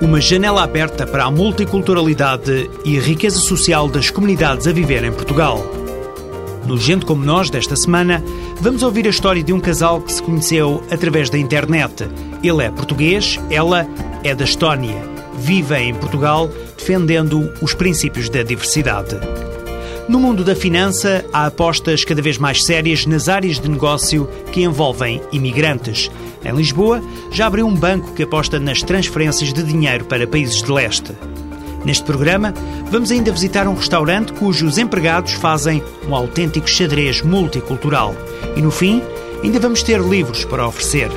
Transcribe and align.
Uma 0.00 0.20
janela 0.20 0.62
aberta 0.62 1.06
para 1.06 1.24
a 1.24 1.30
multiculturalidade 1.30 2.70
e 2.84 2.98
a 2.98 3.00
riqueza 3.00 3.38
social 3.38 3.88
das 3.88 4.10
comunidades 4.10 4.66
a 4.66 4.72
viver 4.72 5.04
em 5.04 5.12
Portugal. 5.12 5.62
No 6.66 6.78
Gente 6.78 7.04
como 7.04 7.24
Nós 7.24 7.50
desta 7.50 7.76
semana, 7.76 8.24
vamos 8.60 8.82
ouvir 8.82 9.06
a 9.06 9.10
história 9.10 9.42
de 9.42 9.52
um 9.52 9.60
casal 9.60 10.00
que 10.00 10.12
se 10.12 10.22
conheceu 10.22 10.82
através 10.90 11.28
da 11.28 11.36
internet. 11.36 12.08
Ele 12.42 12.64
é 12.64 12.70
português, 12.70 13.38
ela 13.50 13.86
é 14.24 14.34
da 14.34 14.44
Estónia. 14.44 15.02
Vive 15.38 15.76
em 15.76 15.94
Portugal 15.94 16.48
defendendo 16.76 17.52
os 17.60 17.74
princípios 17.74 18.28
da 18.28 18.42
diversidade. 18.42 19.16
No 20.08 20.18
mundo 20.18 20.42
da 20.42 20.56
finança, 20.56 21.24
há 21.32 21.46
apostas 21.46 22.02
cada 22.02 22.22
vez 22.22 22.38
mais 22.38 22.64
sérias 22.64 23.06
nas 23.06 23.28
áreas 23.28 23.60
de 23.60 23.68
negócio 23.68 24.28
que 24.50 24.62
envolvem 24.62 25.20
imigrantes. 25.30 26.10
Em 26.44 26.52
Lisboa, 26.54 27.02
já 27.30 27.46
abriu 27.46 27.66
um 27.66 27.74
banco 27.74 28.12
que 28.12 28.22
aposta 28.22 28.58
nas 28.58 28.82
transferências 28.82 29.52
de 29.52 29.62
dinheiro 29.62 30.04
para 30.04 30.26
países 30.26 30.62
de 30.62 30.70
leste. 30.70 31.12
Neste 31.84 32.04
programa, 32.04 32.52
vamos 32.90 33.10
ainda 33.10 33.32
visitar 33.32 33.66
um 33.66 33.74
restaurante 33.74 34.32
cujos 34.34 34.78
empregados 34.78 35.32
fazem 35.32 35.82
um 36.06 36.14
autêntico 36.14 36.68
xadrez 36.68 37.22
multicultural. 37.22 38.14
E 38.56 38.60
no 38.60 38.70
fim, 38.70 39.02
ainda 39.42 39.58
vamos 39.58 39.82
ter 39.82 40.00
livros 40.00 40.44
para 40.44 40.66
oferecer. 40.66 41.10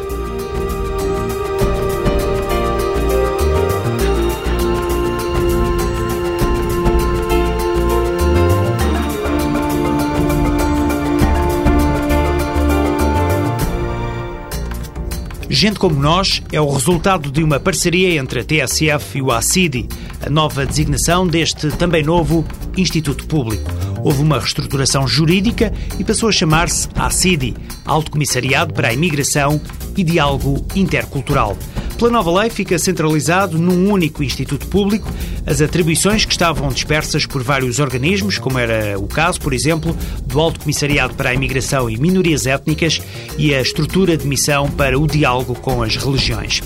Gente 15.54 15.78
como 15.78 16.02
Nós 16.02 16.42
é 16.52 16.60
o 16.60 16.68
resultado 16.68 17.32
de 17.32 17.44
uma 17.44 17.60
parceria 17.60 18.20
entre 18.20 18.40
a 18.40 18.44
TSF 18.44 19.20
e 19.20 19.22
o 19.22 19.32
ACIDI, 19.32 19.88
a 20.26 20.28
nova 20.28 20.66
designação 20.66 21.28
deste 21.28 21.70
também 21.70 22.02
novo 22.02 22.44
Instituto 22.76 23.28
Público. 23.28 23.83
Houve 24.04 24.22
uma 24.22 24.40
reestruturação 24.40 25.08
jurídica 25.08 25.74
e 25.98 26.04
passou 26.04 26.28
a 26.30 26.32
chamar-se 26.32 26.90
ACIDI, 26.96 27.56
Alto 27.86 28.12
Comissariado 28.12 28.74
para 28.74 28.90
a 28.90 28.94
Imigração 28.94 29.62
e 29.96 30.04
Diálogo 30.04 30.66
Intercultural. 30.76 31.58
Pela 31.98 32.12
nova 32.12 32.42
lei 32.42 32.50
fica 32.50 32.78
centralizado 32.78 33.58
num 33.58 33.90
único 33.90 34.24
instituto 34.24 34.68
público 34.68 35.10
as 35.46 35.62
atribuições 35.62 36.26
que 36.26 36.32
estavam 36.32 36.68
dispersas 36.70 37.26
por 37.26 37.42
vários 37.44 37.80
organismos, 37.80 38.38
como 38.38 38.60
era 38.60 39.00
o 39.00 39.08
caso, 39.08 39.40
por 39.40 39.54
exemplo, 39.54 39.96
do 40.26 40.40
Alto 40.40 40.60
Comissariado 40.60 41.14
para 41.14 41.30
a 41.30 41.34
Imigração 41.34 41.90
e 41.90 41.98
Minorias 41.98 42.46
Étnicas 42.46 43.02
e 43.38 43.54
a 43.54 43.62
estrutura 43.62 44.18
de 44.18 44.28
missão 44.28 44.70
para 44.70 45.00
o 45.00 45.08
diálogo 45.08 45.56
com 45.56 45.82
as 45.82 45.96
religiões. 45.96 46.62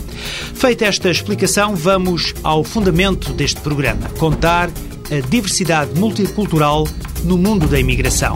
Feita 0.55 0.85
esta 0.85 1.09
explicação, 1.09 1.75
vamos 1.75 2.33
ao 2.41 2.63
fundamento 2.63 3.31
deste 3.33 3.59
programa: 3.61 4.09
contar 4.17 4.69
a 5.11 5.19
diversidade 5.29 5.97
multicultural 5.99 6.87
no 7.23 7.37
mundo 7.37 7.67
da 7.67 7.79
imigração. 7.79 8.35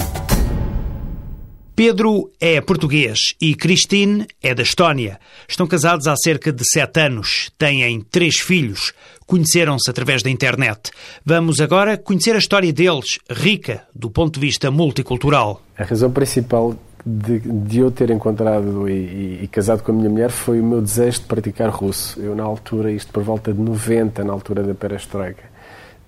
Pedro 1.75 2.29
é 2.39 2.59
português 2.61 3.19
e 3.39 3.55
Christine 3.55 4.27
é 4.41 4.53
da 4.53 4.63
Estónia. 4.63 5.19
Estão 5.47 5.65
casados 5.65 6.07
há 6.07 6.15
cerca 6.15 6.51
de 6.51 6.63
sete 6.63 6.99
anos, 6.99 7.51
têm 7.57 8.01
três 8.01 8.37
filhos, 8.37 8.93
conheceram-se 9.25 9.89
através 9.89 10.21
da 10.21 10.29
internet. 10.29 10.91
Vamos 11.25 11.59
agora 11.59 11.97
conhecer 11.97 12.35
a 12.35 12.39
história 12.39 12.71
deles, 12.71 13.19
rica 13.29 13.83
do 13.95 14.09
ponto 14.09 14.39
de 14.39 14.45
vista 14.45 14.69
multicultural. 14.69 15.61
A 15.77 15.83
razão 15.83 16.11
principal 16.11 16.75
de, 17.05 17.39
de 17.39 17.79
eu 17.79 17.89
ter 17.89 18.09
encontrado 18.11 18.87
e, 18.87 18.93
e, 18.93 19.39
e, 19.43 19.47
casado 19.47 19.81
com 19.81 19.91
a 19.91 19.95
minha 19.95 20.09
mulher 20.09 20.29
foi 20.29 20.59
o 20.59 20.63
meu 20.63 20.81
desejo 20.81 21.21
de 21.21 21.25
praticar 21.25 21.69
russo. 21.69 22.19
Eu, 22.19 22.35
na 22.35 22.43
altura, 22.43 22.91
isto 22.91 23.11
por 23.11 23.23
volta 23.23 23.53
de 23.53 23.59
90, 23.59 24.23
na 24.23 24.33
altura 24.33 24.61
da 24.63 24.75
perestroika, 24.75 25.43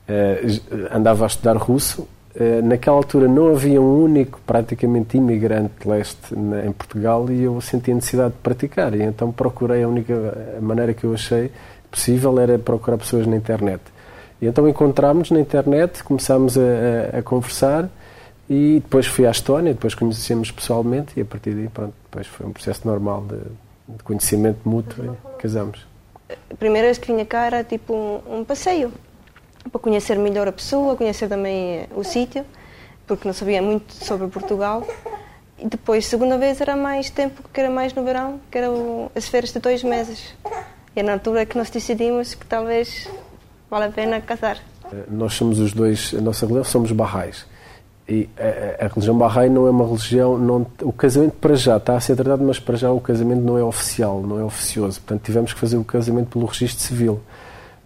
uh, 0.07 0.95
andava 0.95 1.23
a 1.23 1.27
estudar 1.27 1.57
russo 1.57 2.07
naquela 2.63 2.97
altura 2.97 3.27
não 3.27 3.49
havia 3.51 3.79
um 3.79 4.03
único 4.03 4.39
praticamente 4.45 5.17
imigrante 5.17 5.87
leste 5.87 6.33
em 6.33 6.71
Portugal 6.71 7.29
e 7.29 7.43
eu 7.43 7.61
senti 7.61 7.91
a 7.91 7.95
necessidade 7.95 8.33
de 8.33 8.39
praticar. 8.39 8.95
E 8.95 9.03
então 9.03 9.31
procurei 9.31 9.83
a 9.83 9.87
única 9.87 10.57
maneira 10.59 10.93
que 10.93 11.03
eu 11.03 11.13
achei 11.13 11.51
possível 11.91 12.39
era 12.39 12.57
procurar 12.57 12.97
pessoas 12.97 13.27
na 13.27 13.35
internet. 13.35 13.81
E 14.41 14.47
então 14.47 14.67
encontramos 14.67 15.29
na 15.29 15.39
internet 15.39 16.03
começámos 16.03 16.57
a, 16.57 16.61
a, 17.15 17.19
a, 17.19 17.21
conversar 17.21 17.87
e 18.49 18.81
depois 18.83 19.05
fui 19.05 19.25
à 19.25 19.31
Estónia 19.31 19.73
depois 19.73 19.95
conhecemos 19.95 20.51
pessoalmente 20.51 21.13
e 21.15 21.21
a 21.21 21.25
partir 21.25 21.51
daí 21.51 21.69
pronto 21.69 21.93
depois 22.03 22.27
foi 22.27 22.45
um 22.45 22.51
processo 22.51 22.85
normal 22.85 23.23
de, 23.25 23.37
de 23.95 24.03
conhecimento 24.03 24.67
mútuo 24.67 25.05
e 25.05 25.37
casamos. 25.37 25.85
A 26.29 26.55
primeira 26.55 26.87
vez 26.87 26.97
que 26.97 27.07
vinha 27.07 27.25
cá 27.25 27.45
era 27.45 27.63
tipo 27.63 27.93
um, 27.93 28.39
um 28.39 28.43
passeio 28.43 28.91
para 29.71 29.79
conhecer 29.79 30.17
melhor 30.17 30.47
a 30.47 30.51
pessoa, 30.51 30.95
conhecer 30.95 31.27
também 31.27 31.79
eh, 31.79 31.87
o 31.95 32.03
sítio, 32.03 32.45
porque 33.07 33.27
não 33.27 33.33
sabia 33.33 33.61
muito 33.61 33.93
sobre 33.93 34.27
Portugal. 34.27 34.85
E 35.57 35.67
depois, 35.67 36.05
segunda 36.05 36.37
vez, 36.37 36.59
era 36.59 36.75
mais 36.75 37.09
tempo, 37.09 37.41
que 37.53 37.59
era 37.59 37.69
mais 37.69 37.93
no 37.93 38.03
verão, 38.03 38.39
que 38.51 38.57
eram 38.57 39.09
as 39.15 39.27
férias 39.27 39.53
de 39.53 39.59
dois 39.59 39.83
meses. 39.83 40.35
E 40.95 40.99
é 40.99 41.03
na 41.03 41.13
altura 41.13 41.45
que 41.45 41.57
nós 41.57 41.69
decidimos 41.69 42.35
que 42.35 42.45
talvez 42.45 43.07
vale 43.69 43.85
a 43.85 43.89
pena 43.89 44.21
casar. 44.21 44.57
Eh, 44.91 45.05
nós 45.09 45.33
somos 45.33 45.59
os 45.59 45.73
dois, 45.73 46.13
a 46.17 46.21
nossa 46.21 46.45
religião 46.45 46.63
somos 46.63 46.91
barrais. 46.91 47.45
E 48.07 48.29
a, 48.37 48.85
a, 48.85 48.87
religião 48.89 49.17
Bahá'í 49.17 49.49
não 49.49 49.65
é 49.65 49.69
uma 49.69 49.85
religião. 49.85 50.37
Não, 50.37 50.65
o 50.81 50.91
casamento 50.91 51.35
para 51.39 51.55
já 51.55 51.77
está 51.77 51.95
a 51.95 51.99
ser 51.99 52.15
tratado, 52.15 52.43
mas 52.43 52.59
para 52.59 52.75
já 52.75 52.91
o 52.91 52.99
casamento 52.99 53.41
não 53.41 53.57
é 53.57 53.63
oficial, 53.63 54.21
não 54.21 54.39
é 54.39 54.43
oficioso. 54.43 54.99
Portanto, 54.99 55.23
tivemos 55.23 55.53
que 55.53 55.59
fazer 55.59 55.77
o 55.77 55.83
casamento 55.83 56.27
pelo 56.27 56.45
registro 56.45 56.83
civil. 56.83 57.21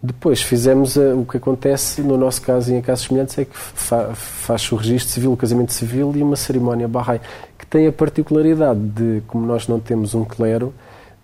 Depois 0.02 0.42
fizemos 0.42 0.96
uh, 0.96 1.20
o 1.20 1.26
que 1.26 1.38
acontece, 1.38 2.02
no 2.02 2.18
nosso 2.18 2.42
caso 2.42 2.72
e 2.72 2.76
em 2.76 2.82
casos 2.82 3.06
semelhantes, 3.06 3.38
é 3.38 3.46
que 3.46 3.58
fa 3.58 4.14
faz 4.14 4.72
o 4.72 4.76
registro 4.76 5.12
civil, 5.12 5.34
o 5.34 5.38
casamento 5.38 5.74
civil 5.74 6.14
e 6.16 6.22
uma 6.22 6.36
cerimónia 6.36 6.88
Bahá'í, 6.88 7.20
que 7.58 7.66
tem 7.66 7.88
a 7.88 7.92
particularidade 7.92 8.80
de, 8.80 9.24
como 9.28 9.46
nós 9.46 9.68
não 9.68 9.80
temos 9.80 10.14
um 10.14 10.24
clero, 10.24 10.72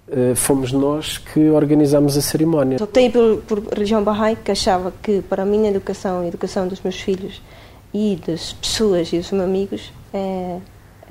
uh, 0.08 0.36
fomos 0.36 0.72
nós 0.72 1.20
que 1.20 1.52
organizamos 1.52 2.18
a 2.18 2.22
cerimónia. 2.22 2.78
Optei 2.82 3.12
por, 3.12 3.38
por 3.48 3.64
religião 3.72 4.04
Bahá'í, 4.04 4.38
que 4.44 4.52
achava 4.52 4.92
que 5.04 5.22
para 5.22 5.44
a 5.44 5.46
minha 5.46 5.70
educação 5.70 6.24
e 6.24 6.26
a 6.26 6.28
educação 6.30 6.68
dos 6.68 6.82
meus 6.82 7.00
filhos 7.00 7.42
e 7.94 8.20
das 8.26 8.54
pessoas 8.54 9.14
e 9.14 9.20
dos 9.20 9.32
meus 9.32 9.44
amigos 9.44 9.94
é, 10.12 10.58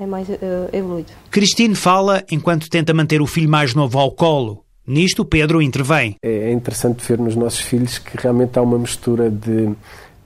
é 0.01 0.05
mais 0.05 0.27
uh, 0.27 0.33
evoluído. 0.73 1.13
Cristine 1.31 1.75
fala 1.75 2.23
enquanto 2.29 2.69
tenta 2.69 2.93
manter 2.93 3.21
o 3.21 3.25
filho 3.25 3.49
mais 3.49 3.73
novo 3.73 3.97
ao 3.97 4.11
colo 4.11 4.62
Nisto, 4.85 5.23
Pedro 5.23 5.61
intervém. 5.61 6.17
É 6.21 6.51
interessante 6.51 7.05
ver 7.07 7.17
nos 7.17 7.35
nossos 7.35 7.61
filhos 7.61 7.97
que 7.97 8.17
realmente 8.17 8.59
há 8.59 8.61
uma 8.61 8.77
mistura 8.77 9.29
de, 9.29 9.69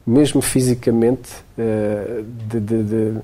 mesmo 0.06 0.41
fisicamente, 0.41 1.29
eh, 1.57 2.23
de, 2.50 2.59
de, 2.59 2.84
de 2.84 3.22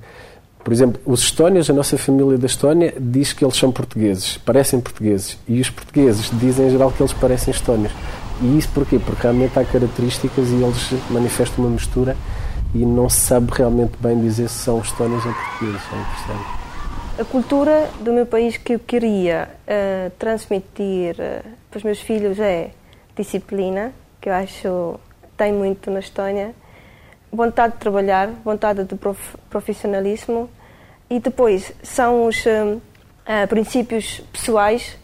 por 0.63 0.71
exemplo, 0.71 1.01
os 1.05 1.21
estónios, 1.21 1.69
a 1.69 1.73
nossa 1.73 1.97
família 1.97 2.37
da 2.37 2.45
Estónia, 2.45 2.93
diz 2.97 3.33
que 3.33 3.43
eles 3.43 3.57
são 3.57 3.71
portugueses, 3.71 4.37
parecem 4.37 4.79
portugueses. 4.79 5.37
E 5.47 5.59
os 5.59 5.69
portugueses 5.69 6.29
dizem 6.39 6.67
em 6.67 6.69
geral 6.69 6.91
que 6.91 7.01
eles 7.01 7.11
parecem 7.11 7.51
estónios. 7.51 7.91
E 8.41 8.57
isso 8.57 8.69
porquê? 8.73 8.97
Porque 8.97 9.23
realmente 9.23 9.59
há 9.59 9.65
características 9.65 10.49
e 10.49 10.55
eles 10.55 10.93
manifestam 11.09 11.65
uma 11.65 11.73
mistura 11.73 12.15
e 12.73 12.79
não 12.79 13.09
se 13.09 13.19
sabe 13.19 13.51
realmente 13.53 13.93
bem 13.99 14.19
dizer 14.21 14.47
se 14.49 14.59
são 14.59 14.79
estónios 14.79 15.25
ou 15.25 15.33
portugueses. 15.33 15.81
É 15.91 15.95
interessante. 15.95 16.62
A 17.15 17.23
cultura 17.23 17.91
do 17.99 18.11
meu 18.11 18.25
país 18.25 18.57
que 18.57 18.73
eu 18.73 18.79
queria 18.79 19.47
uh, 19.67 20.09
transmitir 20.17 21.13
uh, 21.13 21.47
para 21.69 21.77
os 21.77 21.83
meus 21.83 22.01
filhos 22.01 22.39
é 22.39 22.71
disciplina, 23.15 23.93
que 24.19 24.29
eu 24.29 24.33
acho 24.33 24.99
tem 25.37 25.53
muito 25.53 25.91
na 25.91 25.99
Estónia, 25.99 26.55
vontade 27.31 27.73
de 27.73 27.79
trabalhar, 27.79 28.29
vontade 28.43 28.83
de 28.83 28.95
prof, 28.95 29.37
profissionalismo. 29.47 30.49
E 31.07 31.19
depois 31.19 31.71
são 31.83 32.25
os 32.25 32.43
uh, 32.47 32.81
princípios 33.47 34.23
pessoais, 34.33 34.97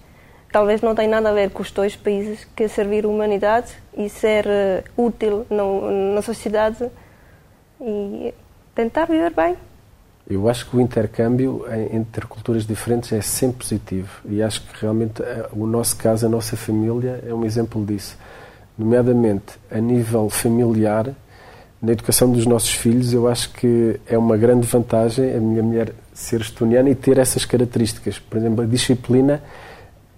talvez 0.52 0.82
não 0.82 0.96
tenham 0.96 1.12
nada 1.12 1.30
a 1.30 1.34
ver 1.34 1.52
com 1.52 1.62
os 1.62 1.70
dois 1.70 1.96
países, 1.96 2.44
que 2.56 2.64
é 2.64 2.68
servir 2.68 3.06
a 3.06 3.08
humanidade 3.08 3.72
e 3.96 4.10
ser 4.10 4.48
útil 4.98 5.46
no, 5.48 6.16
na 6.16 6.24
sociedade 6.24 6.90
e 7.80 8.34
tentar 8.74 9.06
viver 9.06 9.32
bem. 9.32 9.69
Eu 10.30 10.48
acho 10.48 10.70
que 10.70 10.78
o 10.78 10.82
intercâmbio 10.82 11.66
entre 11.92 12.28
culturas 12.28 12.64
diferentes 12.66 13.12
é 13.12 13.20
sempre 13.20 13.66
positivo 13.66 14.22
e 14.30 14.44
acho 14.44 14.62
que 14.62 14.82
realmente 14.82 15.24
eh, 15.24 15.50
o 15.52 15.66
nosso 15.66 15.96
caso, 15.96 16.28
a 16.28 16.30
nossa 16.30 16.56
família, 16.56 17.24
é 17.28 17.34
um 17.34 17.44
exemplo 17.44 17.84
disso. 17.84 18.16
Nomeadamente, 18.78 19.54
a 19.72 19.80
nível 19.80 20.30
familiar, 20.30 21.10
na 21.82 21.94
educação 21.94 22.32
dos 22.32 22.46
nossos 22.46 22.72
filhos, 22.72 23.12
eu 23.12 23.28
acho 23.28 23.52
que 23.54 24.00
é 24.06 24.18
uma 24.18 24.38
grande 24.38 24.68
vantagem 24.68 25.36
a 25.36 25.40
minha 25.40 25.64
mulher 25.64 25.94
ser 26.14 26.42
estoniana 26.42 26.92
e 26.92 26.96
ter 26.96 27.18
essas 27.18 27.44
características. 27.44 28.20
Por 28.20 28.38
exemplo, 28.38 28.64
a 28.64 28.68
disciplina 28.68 29.42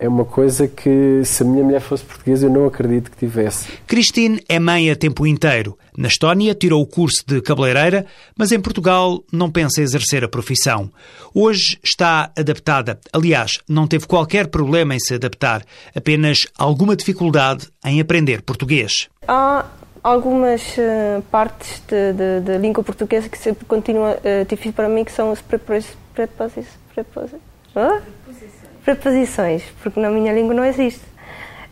é 0.02 0.08
uma 0.08 0.26
coisa 0.26 0.68
que, 0.68 1.22
se 1.24 1.44
a 1.44 1.46
minha 1.46 1.64
mulher 1.64 1.80
fosse 1.80 2.04
portuguesa, 2.04 2.48
eu 2.48 2.50
não 2.50 2.66
acredito 2.66 3.12
que 3.12 3.18
tivesse. 3.18 3.68
Christine 3.86 4.44
é 4.50 4.58
mãe 4.58 4.90
a 4.90 4.96
tempo 4.96 5.28
inteiro. 5.28 5.78
Na 5.96 6.08
Estónia, 6.08 6.56
tirou 6.56 6.82
o 6.82 6.88
curso 6.88 7.24
de 7.28 7.40
cabeleireira, 7.40 8.08
mas 8.36 8.52
em 8.52 8.60
Portugal 8.60 9.24
não 9.32 9.52
pensa 9.52 9.80
em 9.80 9.84
exercer 9.84 10.24
a 10.24 10.28
profissão. 10.28 10.90
Hoje 11.36 11.78
está 11.84 12.32
adaptada. 12.36 13.00
Aliás, 13.14 13.52
não 13.70 13.86
teve 13.86 14.08
qualquer 14.08 14.48
problema 14.48 14.96
em 14.96 15.00
se 15.00 15.14
adaptar, 15.14 15.64
apenas 15.96 16.48
alguma 16.58 16.96
dificuldade 16.96 17.68
em 17.86 18.02
aprender 18.02 18.42
português. 18.42 19.08
Há 19.28 19.66
algumas 20.02 20.64
uh, 20.80 21.22
partes 21.30 21.80
de, 21.88 22.14
de, 22.14 22.42
de, 22.44 22.58
língua 22.58 22.84
portuguesa 22.84 23.30
que 23.30 23.38
sempre 23.38 23.66
continua 23.66 24.18
uh, 24.18 24.46
difícil 24.50 24.74
para 24.74 24.90
mim, 24.90 25.04
que 25.04 25.12
são 25.12 25.32
as 25.32 25.44
preposições. 25.44 25.96
Preposições. 26.16 26.66
Preposições. 26.96 28.61
Preposições, 28.84 29.64
porque 29.82 30.00
na 30.00 30.10
minha 30.10 30.34
língua 30.34 30.54
não 30.54 30.66
existe. 30.66 31.04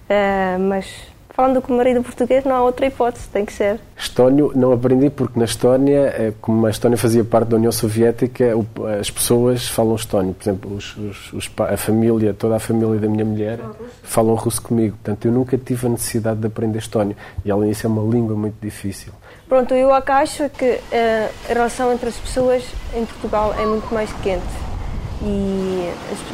Uh, 0.10 0.60
mas 0.60 1.10
falando 1.40 1.62
com 1.62 1.74
o 1.74 1.78
marido 1.78 2.04
português, 2.04 2.44
não 2.44 2.54
há 2.54 2.62
outra 2.62 2.86
hipótese, 2.86 3.30
tem 3.30 3.46
que 3.46 3.54
ser. 3.54 3.80
Estónio 3.98 4.52
não 4.54 4.74
aprendi 4.74 5.10
porque 5.10 5.40
na 5.40 5.46
Estónia, 5.46 6.14
eh, 6.18 6.34
como 6.42 6.66
a 6.66 6.70
Estónia 6.70 6.98
fazia 6.98 7.24
parte 7.24 7.48
da 7.48 7.56
União 7.56 7.72
Soviética, 7.72 8.54
as 9.00 9.10
pessoas 9.10 9.66
falam 9.66 9.96
estónio. 9.96 10.34
Por 10.34 10.44
exemplo, 10.44 10.76
os, 10.76 10.98
os, 10.98 11.32
os, 11.32 11.52
a 11.60 11.78
família, 11.78 12.34
toda 12.34 12.58
a 12.58 12.60
família 12.60 13.00
da 13.00 13.08
minha 13.08 13.24
mulher 13.24 13.58
falam 14.04 14.36
russo 14.36 14.62
comigo. 14.62 14.98
Portanto, 14.98 15.30
eu 15.30 15.32
nunca 15.32 15.58
tive 15.58 15.88
a 15.88 15.90
necessidade 15.92 16.42
de 16.42 16.48
aprender 16.48 16.80
estónio. 16.80 17.16
E 17.46 17.50
além 17.50 17.70
disso, 17.70 17.88
é 17.88 17.90
uma 17.90 18.04
língua 18.04 18.36
muito 18.36 18.56
difícil. 18.62 19.14
Pronto, 19.48 19.74
eu 19.74 19.94
acho 19.94 20.50
que 20.50 20.66
uh, 20.66 21.30
a 21.50 21.54
relação 21.54 21.94
entre 21.94 22.10
as 22.10 22.18
pessoas 22.18 22.66
em 22.94 23.06
Portugal 23.06 23.56
é 23.58 23.66
muito 23.66 23.94
mais 23.94 24.12
quente. 24.22 24.44
E 25.24 25.90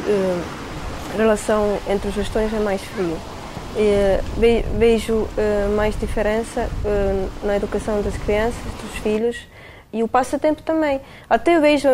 uh, 0.08 0.65
relação 1.16 1.78
entre 1.88 2.08
os 2.08 2.16
estónios 2.16 2.52
é 2.52 2.60
mais 2.60 2.80
fria. 2.82 3.16
Vejo 4.78 5.28
eh, 5.36 5.68
mais 5.74 5.98
diferença 5.98 6.68
eh, 6.84 7.26
na 7.42 7.56
educação 7.56 8.00
das 8.00 8.16
crianças, 8.16 8.62
dos 8.82 9.02
filhos 9.02 9.46
e 9.92 10.02
o 10.02 10.08
passatempo 10.08 10.62
também. 10.62 11.00
Até 11.28 11.58
vejo 11.58 11.88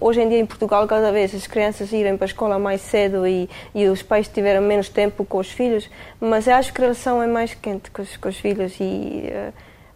hoje 0.00 0.20
em 0.20 0.28
dia 0.28 0.38
em 0.38 0.46
Portugal 0.46 0.86
cada 0.86 1.10
vez 1.10 1.34
as 1.34 1.46
crianças 1.46 1.92
irem 1.92 2.16
para 2.16 2.24
a 2.24 2.28
escola 2.28 2.58
mais 2.58 2.80
cedo 2.80 3.26
e, 3.26 3.48
e 3.74 3.86
os 3.88 4.02
pais 4.02 4.28
tiveram 4.28 4.62
menos 4.62 4.88
tempo 4.88 5.24
com 5.24 5.38
os 5.38 5.50
filhos, 5.50 5.88
mas 6.20 6.46
eu 6.46 6.54
acho 6.54 6.72
que 6.72 6.80
a 6.80 6.84
relação 6.84 7.22
é 7.22 7.26
mais 7.26 7.54
quente 7.54 7.90
com 7.90 8.02
os, 8.02 8.16
com 8.16 8.28
os 8.28 8.36
filhos 8.36 8.74
e 8.80 9.30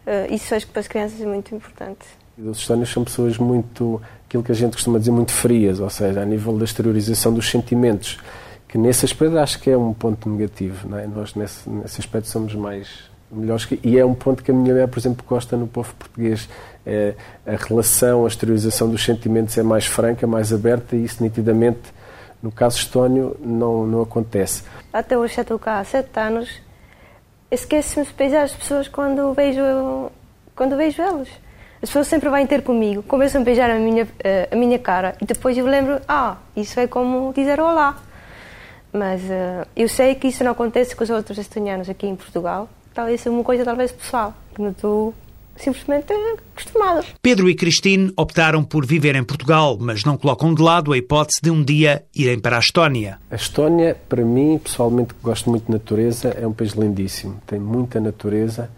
uh, 0.07 0.33
isso 0.33 0.53
acho 0.53 0.65
que 0.65 0.73
para 0.73 0.81
as 0.81 0.87
crianças 0.87 1.21
é 1.21 1.25
muito 1.25 1.55
importante. 1.55 2.05
Os 2.37 2.57
estónios 2.57 2.91
são 2.91 3.03
pessoas 3.03 3.37
muito, 3.37 4.01
aquilo 4.27 4.43
que 4.43 4.51
a 4.51 4.55
gente 4.55 4.73
costuma 4.73 4.97
dizer, 4.97 5.11
muito 5.11 5.31
frias, 5.31 5.79
ou 5.79 5.89
seja, 5.89 6.21
a 6.21 6.25
nível 6.25 6.57
da 6.57 6.65
exteriorização 6.65 7.33
dos 7.33 7.49
sentimentos 7.49 8.17
que 8.73 8.77
nesse 8.79 9.05
aspecto 9.05 9.37
acho 9.37 9.59
que 9.59 9.69
é 9.69 9.77
um 9.77 9.93
ponto 9.93 10.27
negativo. 10.27 10.89
Não 10.89 10.97
é? 10.97 11.05
Nós, 11.05 11.35
nesse, 11.35 11.69
nesse 11.69 12.01
aspecto, 12.01 12.27
somos 12.27 12.55
mais 12.55 13.03
melhores. 13.31 13.65
Que, 13.65 13.79
e 13.83 13.99
é 13.99 14.03
um 14.03 14.15
ponto 14.15 14.43
que 14.43 14.49
a 14.49 14.53
minha 14.53 14.73
mulher, 14.73 14.87
por 14.87 14.97
exemplo, 14.97 15.23
gosta 15.29 15.55
no 15.55 15.67
povo 15.67 15.93
português. 15.93 16.49
É, 16.83 17.13
a 17.45 17.55
relação, 17.55 18.25
a 18.25 18.27
exteriorização 18.27 18.89
dos 18.89 19.03
sentimentos 19.03 19.55
é 19.59 19.61
mais 19.61 19.85
franca, 19.85 20.25
mais 20.25 20.51
aberta 20.51 20.95
e 20.95 21.03
isso, 21.03 21.21
nitidamente, 21.21 21.81
no 22.41 22.51
caso 22.51 22.77
estónio, 22.77 23.37
não, 23.39 23.85
não 23.85 24.01
acontece. 24.01 24.63
Até 24.91 25.15
hoje 25.15 25.39
estou 25.39 25.59
cá 25.59 25.77
há 25.77 25.83
sete 25.83 26.19
anos. 26.19 26.49
Esqueço-me 27.51 28.07
de 28.07 28.13
beijar 28.13 28.41
as 28.41 28.55
pessoas 28.55 28.87
quando 28.87 29.35
vejo, 29.35 29.61
quando 30.55 30.75
vejo 30.75 30.99
elas. 30.99 31.27
As 31.75 31.89
pessoas 31.89 32.07
sempre 32.07 32.27
vêm 32.27 32.47
ter 32.47 32.63
comigo, 32.63 33.03
começam 33.03 33.39
a 33.39 33.43
beijar 33.43 33.69
a 33.69 33.75
minha, 33.75 34.07
a 34.51 34.55
minha 34.55 34.79
cara 34.79 35.15
e 35.21 35.25
depois 35.25 35.55
eu 35.55 35.67
lembro, 35.67 36.01
ah, 36.07 36.37
isso 36.55 36.79
é 36.79 36.87
como 36.87 37.31
dizer 37.33 37.59
olá. 37.59 38.01
Mas 38.93 39.21
uh, 39.23 39.67
eu 39.75 39.89
sei 39.89 40.13
que 40.13 40.27
isso 40.27 40.43
não 40.43 40.51
acontece 40.51 40.95
com 40.95 41.03
os 41.03 41.09
outros 41.09 41.39
estonianos 41.39 41.89
aqui 41.89 42.05
em 42.05 42.15
Portugal. 42.15 42.69
Talvez 42.93 43.21
seja 43.21 43.33
uma 43.33 43.43
coisa 43.43 43.65
talvez 43.65 43.91
pessoal, 43.91 44.35
que 44.53 44.61
não 44.61 44.69
estou 44.69 45.15
simplesmente 45.55 46.13
acostumada. 46.53 47.03
Pedro 47.21 47.49
e 47.49 47.55
Cristine 47.55 48.13
optaram 48.15 48.63
por 48.63 48.85
viver 48.85 49.15
em 49.15 49.23
Portugal, 49.23 49.77
mas 49.79 50.03
não 50.03 50.15
colocam 50.15 50.53
de 50.53 50.61
lado 50.61 50.93
a 50.93 50.97
hipótese 50.97 51.39
de 51.41 51.49
um 51.49 51.63
dia 51.63 52.03
irem 52.15 52.39
para 52.39 52.57
a 52.57 52.59
Estónia. 52.59 53.19
A 53.31 53.35
Estónia, 53.35 53.97
para 54.07 54.23
mim, 54.23 54.59
pessoalmente, 54.59 55.13
que 55.15 55.21
gosto 55.23 55.49
muito 55.49 55.65
de 55.65 55.71
natureza, 55.71 56.29
é 56.29 56.45
um 56.45 56.53
país 56.53 56.71
lindíssimo. 56.73 57.41
Tem 57.47 57.59
muita 57.59 57.99
natureza, 57.99 58.69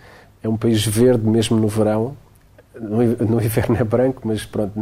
é 0.41 0.47
um 0.47 0.55
país 0.55 0.85
verde 0.85 1.27
mesmo 1.27 1.57
no 1.57 1.67
verão. 1.67 2.15
No 2.77 3.41
inverno 3.41 3.77
é 3.77 3.83
branco, 3.85 4.21
mas 4.25 4.45
pronto, 4.45 4.73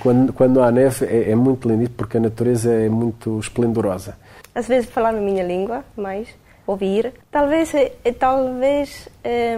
quando, 0.00 0.32
quando 0.32 0.60
há 0.60 0.70
neve 0.72 1.06
é, 1.06 1.30
é 1.30 1.36
muito 1.36 1.68
lindo 1.68 1.88
porque 1.90 2.16
a 2.16 2.20
natureza 2.20 2.72
é 2.72 2.88
muito 2.88 3.38
esplendorosa 3.38 4.16
às 4.56 4.66
vezes 4.66 4.88
falar 4.88 5.12
na 5.12 5.20
minha 5.20 5.44
língua, 5.44 5.84
mais 5.94 6.28
ouvir. 6.66 7.12
Talvez, 7.30 7.74
é, 7.74 7.92
talvez 8.18 9.06
é, 9.22 9.54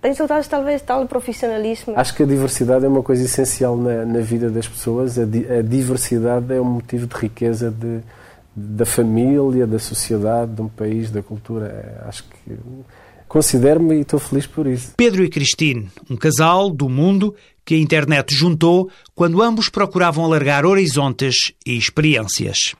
tenho 0.00 0.14
saudades 0.16 0.48
talvez 0.48 0.80
tal 0.80 1.06
profissionalismo. 1.06 1.92
Acho 1.94 2.14
que 2.14 2.22
a 2.22 2.26
diversidade 2.26 2.86
é 2.86 2.88
uma 2.88 3.02
coisa 3.02 3.22
essencial 3.22 3.76
na, 3.76 4.06
na 4.06 4.20
vida 4.20 4.50
das 4.50 4.66
pessoas. 4.66 5.18
A, 5.18 5.26
di, 5.26 5.46
a, 5.46 5.60
diversidade 5.60 6.54
é 6.54 6.60
um 6.60 6.64
motivo 6.64 7.06
de 7.06 7.14
riqueza 7.14 7.70
de, 7.70 8.00
da 8.56 8.86
família, 8.86 9.66
da 9.66 9.78
sociedade, 9.78 10.52
de 10.52 10.62
um 10.62 10.68
país, 10.68 11.10
da 11.10 11.22
cultura. 11.22 11.66
É, 11.66 12.08
acho 12.08 12.24
que 12.24 12.56
considero-me 13.28 13.96
e 13.96 14.00
estou 14.00 14.18
feliz 14.18 14.46
por 14.46 14.66
isso. 14.66 14.94
Pedro 14.96 15.22
e 15.22 15.28
Cristine, 15.28 15.90
um 16.08 16.16
casal 16.16 16.70
do 16.70 16.88
mundo 16.88 17.34
que 17.62 17.74
a 17.74 17.78
internet 17.78 18.34
juntou 18.34 18.88
quando 19.14 19.42
ambos 19.42 19.68
procuravam 19.68 20.24
alargar 20.24 20.64
horizontes 20.64 21.52
e 21.66 21.76
experiências. 21.76 22.74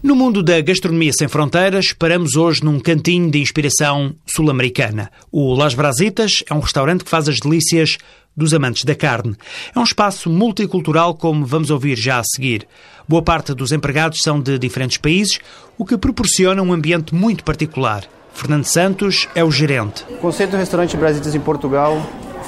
No 0.00 0.14
mundo 0.14 0.44
da 0.44 0.60
gastronomia 0.60 1.12
sem 1.12 1.26
fronteiras, 1.26 1.92
paramos 1.92 2.36
hoje 2.36 2.62
num 2.62 2.78
cantinho 2.78 3.28
de 3.32 3.40
inspiração 3.40 4.14
sul-americana. 4.24 5.10
O 5.32 5.52
Las 5.54 5.74
Brasitas 5.74 6.44
é 6.48 6.54
um 6.54 6.60
restaurante 6.60 7.02
que 7.02 7.10
faz 7.10 7.28
as 7.28 7.40
delícias 7.40 7.98
dos 8.36 8.54
amantes 8.54 8.84
da 8.84 8.94
carne. 8.94 9.34
É 9.74 9.78
um 9.78 9.82
espaço 9.82 10.30
multicultural, 10.30 11.16
como 11.16 11.44
vamos 11.44 11.68
ouvir 11.70 11.96
já 11.96 12.20
a 12.20 12.22
seguir. 12.24 12.64
Boa 13.08 13.22
parte 13.22 13.52
dos 13.52 13.72
empregados 13.72 14.22
são 14.22 14.38
de 14.38 14.56
diferentes 14.56 14.98
países, 14.98 15.40
o 15.76 15.84
que 15.84 15.98
proporciona 15.98 16.62
um 16.62 16.72
ambiente 16.72 17.12
muito 17.12 17.42
particular. 17.42 18.04
Fernando 18.32 18.66
Santos 18.66 19.26
é 19.34 19.42
o 19.42 19.50
gerente. 19.50 20.04
O 20.10 20.18
conceito 20.18 20.50
do 20.50 20.58
restaurante 20.58 20.96
Brasitas 20.96 21.34
em 21.34 21.40
Portugal 21.40 22.00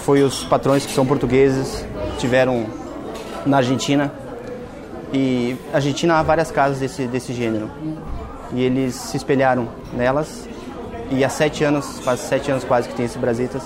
foi 0.05 0.23
os 0.23 0.45
patrões 0.45 0.87
que 0.87 0.93
são 0.93 1.05
portugueses, 1.05 1.85
tiveram 2.17 2.65
na 3.45 3.57
Argentina 3.57 4.20
e 5.13 5.57
Argentina 5.73 6.15
há 6.15 6.23
várias 6.23 6.51
casas 6.51 6.79
desse, 6.79 7.07
desse 7.07 7.33
gênero. 7.33 7.71
E 8.53 8.63
eles 8.63 8.95
se 8.95 9.17
espelharam 9.17 9.69
nelas. 9.93 10.49
E 11.11 11.25
há 11.25 11.29
sete 11.29 11.65
anos, 11.65 12.01
quase 12.05 12.23
sete 12.23 12.51
anos 12.51 12.65
quase 12.65 12.89
que 12.89 12.95
tem 12.95 13.05
esse 13.05 13.19
Brasitas, 13.19 13.63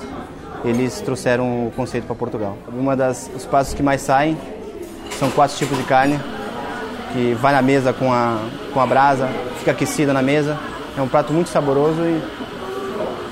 eles 0.65 1.01
trouxeram 1.01 1.67
o 1.67 1.73
conceito 1.77 2.07
para 2.07 2.17
Portugal. 2.17 2.57
Uma 2.69 2.97
das 2.97 3.31
os 3.37 3.45
passos 3.45 3.75
que 3.75 3.83
mais 3.83 4.01
saem 4.01 4.37
são 5.19 5.31
quatro 5.31 5.55
tipos 5.57 5.77
de 5.77 5.85
carne 5.85 6.19
que 7.13 7.35
vai 7.35 7.53
na 7.53 7.61
mesa 7.61 7.93
com 7.93 8.11
a 8.13 8.39
com 8.73 8.81
a 8.81 8.87
brasa, 8.87 9.29
fica 9.59 9.73
aquecida 9.73 10.13
na 10.13 10.23
mesa. 10.23 10.59
É 10.97 11.03
um 11.03 11.09
prato 11.09 11.33
muito 11.33 11.51
saboroso 11.51 12.01
e 12.01 12.23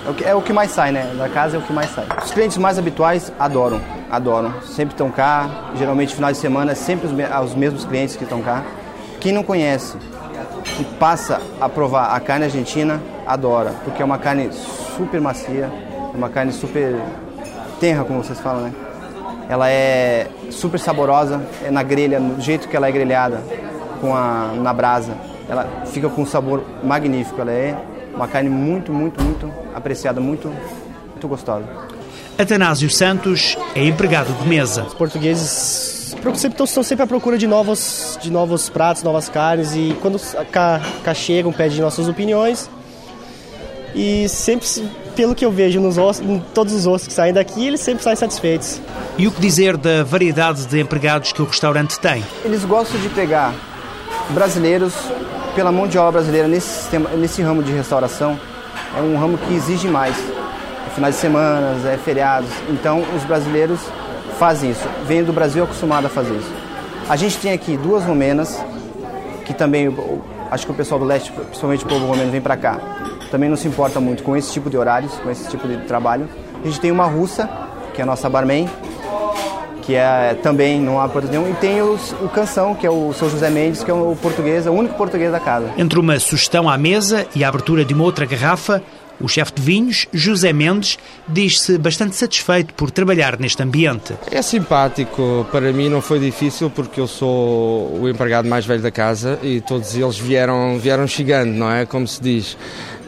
é 0.06 0.10
o 0.10 0.14
que, 0.14 0.24
é 0.24 0.34
o 0.34 0.42
que 0.42 0.52
mais 0.52 0.70
sai, 0.72 0.92
né? 0.92 1.10
Da 1.16 1.28
casa 1.28 1.56
é 1.56 1.58
o 1.58 1.62
que 1.62 1.72
mais 1.72 1.90
sai. 1.90 2.06
Os 2.22 2.32
clientes 2.32 2.58
mais 2.58 2.78
habituais 2.78 3.32
adoram 3.38 3.80
adoram. 4.12 4.52
Sempre 4.62 4.92
estão 4.92 5.10
cá, 5.10 5.48
geralmente 5.74 6.14
final 6.14 6.30
de 6.30 6.36
semana, 6.36 6.74
sempre 6.74 7.06
os, 7.06 7.12
os 7.44 7.54
mesmos 7.54 7.86
clientes 7.86 8.14
que 8.14 8.24
estão 8.24 8.42
cá. 8.42 8.62
Quem 9.18 9.32
não 9.32 9.42
conhece, 9.42 9.96
que 10.76 10.84
passa 10.84 11.40
a 11.58 11.68
provar 11.68 12.14
a 12.14 12.20
carne 12.20 12.44
argentina, 12.44 13.00
adora, 13.26 13.72
porque 13.84 14.02
é 14.02 14.04
uma 14.04 14.18
carne 14.18 14.50
super 14.52 15.18
macia, 15.18 15.70
uma 16.14 16.28
carne 16.28 16.52
super 16.52 17.00
tenra, 17.80 18.04
como 18.04 18.22
vocês 18.22 18.38
falam, 18.38 18.64
né? 18.64 18.72
Ela 19.48 19.70
é 19.70 20.28
super 20.50 20.78
saborosa, 20.78 21.40
é 21.64 21.70
na 21.70 21.82
grelha, 21.82 22.20
do 22.20 22.40
jeito 22.40 22.68
que 22.68 22.76
ela 22.76 22.88
é 22.88 22.92
grelhada, 22.92 23.40
com 24.00 24.14
a, 24.14 24.52
na 24.56 24.72
brasa. 24.72 25.14
Ela 25.48 25.66
fica 25.86 26.08
com 26.08 26.22
um 26.22 26.26
sabor 26.26 26.62
magnífico, 26.82 27.40
ela 27.40 27.50
é 27.50 27.76
uma 28.14 28.28
carne 28.28 28.50
muito, 28.50 28.92
muito, 28.92 29.22
muito 29.22 29.50
apreciada, 29.74 30.20
muito, 30.20 30.48
muito 30.48 31.28
gostosa. 31.28 31.64
Atanásio 32.42 32.90
Santos 32.90 33.56
é 33.74 33.84
empregado 33.84 34.32
de 34.32 34.48
mesa. 34.48 34.82
Os 34.82 34.94
portugueses 34.94 36.14
estão 36.44 36.82
sempre 36.82 37.04
à 37.04 37.06
procura 37.06 37.38
de 37.38 37.46
novos, 37.46 38.18
de 38.20 38.30
novos 38.30 38.68
pratos, 38.68 39.02
novas 39.02 39.28
carnes 39.28 39.74
e 39.74 39.96
quando 40.00 40.20
cá, 40.50 40.80
cá 41.04 41.14
chegam 41.14 41.52
pedem 41.52 41.80
nossas 41.80 42.08
opiniões 42.08 42.68
e 43.94 44.28
sempre, 44.28 44.66
pelo 45.14 45.34
que 45.34 45.44
eu 45.44 45.52
vejo 45.52 45.80
nos 45.80 45.98
ossos, 45.98 46.24
em 46.24 46.38
todos 46.54 46.72
os 46.72 46.86
ossos 46.86 47.06
que 47.06 47.12
saem 47.12 47.32
daqui, 47.32 47.66
eles 47.66 47.80
sempre 47.80 48.02
saem 48.02 48.16
satisfeitos. 48.16 48.80
E 49.18 49.26
o 49.26 49.30
que 49.30 49.40
dizer 49.40 49.76
da 49.76 50.02
variedade 50.02 50.66
de 50.66 50.80
empregados 50.80 51.32
que 51.32 51.42
o 51.42 51.44
restaurante 51.44 51.98
tem? 52.00 52.24
Eles 52.44 52.64
gostam 52.64 53.00
de 53.00 53.08
pegar 53.10 53.54
brasileiros 54.30 54.94
pela 55.54 55.70
mão 55.70 55.86
de 55.86 55.98
obra 55.98 56.12
brasileira 56.12 56.48
nesse, 56.48 56.68
sistema, 56.68 57.10
nesse 57.10 57.42
ramo 57.42 57.62
de 57.62 57.72
restauração. 57.72 58.38
É 58.96 59.00
um 59.00 59.18
ramo 59.18 59.38
que 59.38 59.54
exige 59.54 59.86
mais 59.86 60.16
finais 60.92 61.14
de 61.14 61.20
semana, 61.20 61.76
é 61.88 61.96
feriados. 61.96 62.50
Então 62.68 63.02
os 63.16 63.24
brasileiros 63.24 63.80
fazem 64.38 64.70
isso. 64.70 64.86
Vem 65.06 65.22
do 65.22 65.32
Brasil 65.32 65.64
acostumado 65.64 66.06
a 66.06 66.08
fazer 66.08 66.34
isso. 66.34 66.52
A 67.08 67.16
gente 67.16 67.36
tem 67.38 67.52
aqui 67.52 67.76
duas 67.76 68.04
romenas, 68.04 68.62
que 69.44 69.52
também 69.52 69.94
acho 70.50 70.66
que 70.66 70.72
o 70.72 70.74
pessoal 70.74 71.00
do 71.00 71.06
leste, 71.06 71.32
principalmente 71.32 71.84
o 71.84 71.88
povo 71.88 72.06
romeno, 72.06 72.30
vem 72.30 72.40
para 72.40 72.56
cá. 72.56 72.78
Também 73.30 73.48
não 73.48 73.56
se 73.56 73.66
importa 73.66 74.00
muito 74.00 74.22
com 74.22 74.36
esse 74.36 74.52
tipo 74.52 74.68
de 74.68 74.76
horários, 74.76 75.12
com 75.14 75.30
esse 75.30 75.48
tipo 75.48 75.66
de 75.66 75.78
trabalho. 75.78 76.28
A 76.62 76.66
gente 76.66 76.80
tem 76.80 76.90
uma 76.90 77.06
russa, 77.06 77.48
que 77.94 78.00
é 78.00 78.04
a 78.04 78.06
nossa 78.06 78.28
barman, 78.28 78.68
que 79.82 79.94
é 79.94 80.34
também 80.42 80.80
não 80.80 81.00
há 81.00 81.08
problema 81.08 81.38
nenhum. 81.38 81.52
E 81.52 81.56
tem 81.56 81.82
os, 81.82 82.12
o 82.22 82.28
Canção, 82.28 82.74
que 82.74 82.86
é 82.86 82.90
o 82.90 83.12
São 83.12 83.28
José 83.28 83.50
Mendes, 83.50 83.82
que 83.82 83.90
é 83.90 83.94
o 83.94 84.16
português, 84.20 84.66
o 84.66 84.72
único 84.72 84.94
português 84.94 85.32
da 85.32 85.40
casa. 85.40 85.70
Entre 85.76 85.98
uma 85.98 86.18
sugestão 86.18 86.68
à 86.68 86.78
mesa 86.78 87.26
e 87.34 87.42
a 87.42 87.48
abertura 87.48 87.84
de 87.84 87.92
uma 87.92 88.04
outra 88.04 88.24
garrafa, 88.24 88.82
o 89.22 89.28
chefe 89.28 89.52
de 89.54 89.62
vinhos, 89.62 90.06
José 90.12 90.52
Mendes, 90.52 90.98
diz-se 91.28 91.78
bastante 91.78 92.16
satisfeito 92.16 92.74
por 92.74 92.90
trabalhar 92.90 93.38
neste 93.38 93.62
ambiente. 93.62 94.14
É 94.30 94.42
simpático, 94.42 95.46
para 95.50 95.72
mim 95.72 95.88
não 95.88 96.02
foi 96.02 96.18
difícil 96.18 96.68
porque 96.68 97.00
eu 97.00 97.06
sou 97.06 97.98
o 98.00 98.08
empregado 98.08 98.48
mais 98.48 98.66
velho 98.66 98.82
da 98.82 98.90
casa 98.90 99.38
e 99.42 99.60
todos 99.60 99.94
eles 99.94 100.18
vieram, 100.18 100.78
vieram 100.78 101.06
chegando, 101.06 101.52
não 101.52 101.70
é? 101.70 101.86
Como 101.86 102.06
se 102.06 102.20
diz. 102.20 102.56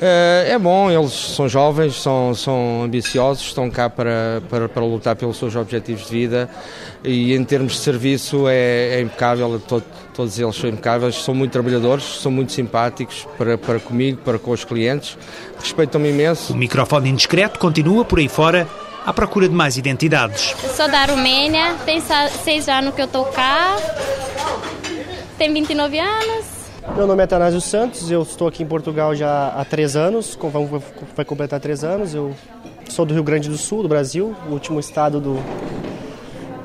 Eh, 0.00 0.52
é 0.52 0.58
bom, 0.58 0.90
eles 0.90 1.12
são 1.12 1.48
jovens, 1.48 2.00
são, 2.00 2.34
são 2.34 2.82
ambiciosos, 2.84 3.44
estão 3.44 3.70
cá 3.70 3.88
para, 3.88 4.42
para, 4.48 4.68
para 4.68 4.84
lutar 4.84 5.16
pelos 5.16 5.36
seus 5.36 5.54
objetivos 5.54 6.06
de 6.06 6.10
vida 6.10 6.50
e 7.02 7.34
em 7.34 7.44
termos 7.44 7.74
de 7.74 7.78
serviço 7.78 8.48
é, 8.48 8.96
é 8.96 9.00
impecável, 9.00 9.60
todo, 9.60 9.84
todos 10.12 10.38
eles 10.38 10.56
são 10.56 10.68
impecáveis, 10.68 11.16
são 11.16 11.34
muito 11.34 11.52
trabalhadores, 11.52 12.04
são 12.04 12.32
muito 12.32 12.52
simpáticos 12.52 13.26
para, 13.38 13.56
para 13.56 13.78
comigo, 13.78 14.18
para 14.24 14.38
com 14.38 14.50
os 14.50 14.64
clientes, 14.64 15.16
respeitam-me 15.60 16.10
imenso. 16.10 16.52
O 16.52 16.56
microfone 16.56 17.10
indiscreto 17.10 17.58
continua 17.58 18.04
por 18.04 18.18
aí 18.18 18.28
fora 18.28 18.68
à 19.06 19.12
procura 19.12 19.48
de 19.48 19.54
mais 19.54 19.76
identidades. 19.76 20.54
Eu 20.62 20.70
sou 20.70 20.88
da 20.88 21.04
Romênia, 21.04 21.74
tem 21.84 22.02
seis 22.42 22.68
anos 22.68 22.94
que 22.94 23.00
eu 23.00 23.06
estou 23.06 23.26
cá, 23.26 23.76
tem 25.38 25.52
29 25.52 25.98
anos. 25.98 26.53
Meu 26.92 27.08
nome 27.08 27.24
é 27.24 27.26
Tanásio 27.26 27.60
Santos, 27.60 28.08
eu 28.08 28.22
estou 28.22 28.46
aqui 28.46 28.62
em 28.62 28.66
Portugal 28.66 29.16
já 29.16 29.48
há 29.48 29.64
três 29.64 29.96
anos, 29.96 30.38
vai 31.16 31.24
completar 31.24 31.58
três 31.58 31.82
anos. 31.82 32.14
Eu 32.14 32.32
sou 32.88 33.04
do 33.04 33.12
Rio 33.12 33.24
Grande 33.24 33.48
do 33.48 33.58
Sul, 33.58 33.82
do 33.82 33.88
Brasil, 33.88 34.36
o 34.48 34.52
último 34.52 34.78
estado 34.78 35.18
do, 35.20 35.36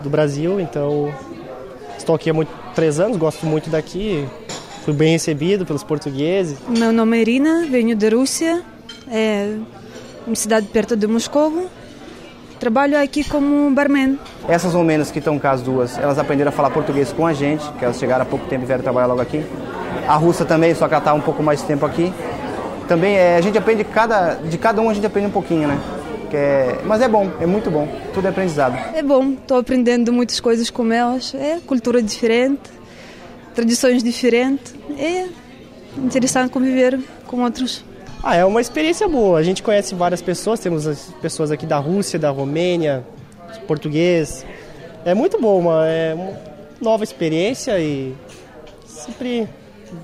do 0.04 0.10
Brasil, 0.10 0.60
então 0.60 1.12
estou 1.98 2.14
aqui 2.14 2.30
há 2.30 2.34
muito, 2.34 2.52
três 2.76 3.00
anos, 3.00 3.18
gosto 3.18 3.48
muito 3.48 3.72
daqui, 3.72 4.28
fui 4.86 4.94
bem 4.94 5.14
recebido 5.14 5.66
pelos 5.66 5.84
portugueses. 5.84 6.60
Meu 6.68 6.92
nome 6.92 7.18
é 7.18 7.22
Irina, 7.22 7.66
venho 7.68 7.96
da 7.96 8.10
Rússia, 8.10 8.62
é 9.12 9.58
uma 10.28 10.36
cidade 10.36 10.68
perto 10.68 10.96
de 10.96 11.08
Moscou. 11.08 11.68
Trabalho 12.60 13.02
aqui 13.02 13.24
como 13.24 13.72
barman. 13.72 14.20
Essas 14.48 14.74
romenas 14.74 15.10
que 15.10 15.20
estão 15.20 15.40
cá 15.40 15.52
as 15.52 15.62
duas, 15.62 15.98
elas 15.98 16.20
aprenderam 16.20 16.50
a 16.50 16.52
falar 16.52 16.70
português 16.70 17.12
com 17.12 17.26
a 17.26 17.34
gente, 17.34 17.66
que 17.80 17.86
elas 17.86 17.98
chegaram 17.98 18.24
há 18.24 18.26
pouco 18.26 18.46
tempo 18.48 18.64
e 18.64 18.68
vieram 18.68 18.84
trabalhar 18.84 19.08
logo 19.08 19.22
aqui. 19.22 19.44
A 20.10 20.16
russa 20.16 20.44
também, 20.44 20.74
só 20.74 20.88
que 20.88 20.96
ela 20.96 21.02
está 21.02 21.14
um 21.14 21.22
pouco 21.22 21.44
mais 21.44 21.62
de 21.62 21.68
tempo 21.68 21.86
aqui. 21.86 22.12
Também 22.88 23.16
é, 23.16 23.36
a 23.36 23.42
gente 23.42 23.60
aprende 23.60 23.84
cada, 23.84 24.34
de 24.34 24.58
cada 24.58 24.82
um 24.82 24.90
a 24.90 24.94
gente 24.96 25.06
aprende 25.06 25.28
um 25.28 25.32
pouquinho, 25.32 25.68
né? 25.68 25.80
É, 26.34 26.80
mas 26.84 27.00
é 27.00 27.08
bom, 27.08 27.30
é 27.40 27.46
muito 27.46 27.70
bom, 27.70 27.88
tudo 28.12 28.26
é 28.26 28.32
aprendizado. 28.32 28.76
É 28.96 29.04
bom, 29.04 29.34
estou 29.34 29.60
aprendendo 29.60 30.12
muitas 30.12 30.40
coisas 30.40 30.72
com 30.72 30.92
elas, 30.92 31.36
é 31.36 31.60
cultura 31.64 32.02
diferente, 32.02 32.72
tradições 33.54 34.02
diferentes, 34.02 34.74
é 34.98 35.28
interessante 35.96 36.50
conviver 36.50 37.00
com 37.28 37.44
outros. 37.44 37.86
Ah, 38.24 38.36
é 38.36 38.44
uma 38.44 38.62
experiência 38.62 39.08
boa, 39.08 39.38
a 39.38 39.44
gente 39.44 39.62
conhece 39.62 39.94
várias 39.94 40.24
pessoas, 40.24 40.60
temos 40.60 40.88
as 40.88 41.14
pessoas 41.22 41.52
aqui 41.52 41.68
da 41.68 41.78
Rússia, 41.78 42.18
da 42.18 42.32
Romênia, 42.32 43.04
português, 43.68 44.44
é 45.06 45.14
muito 45.14 45.40
bom, 45.40 45.60
uma, 45.60 45.88
é 45.88 46.16
uma 46.16 46.34
nova 46.82 47.04
experiência 47.04 47.80
e 47.80 48.16
sempre 48.88 49.48